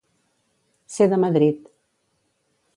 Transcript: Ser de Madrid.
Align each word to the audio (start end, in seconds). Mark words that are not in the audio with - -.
Ser 0.95 1.07
de 1.11 1.19
Madrid. 1.25 1.57